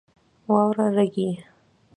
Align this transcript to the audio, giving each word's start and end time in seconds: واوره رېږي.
واوره 0.51 0.87
رېږي. 0.95 1.29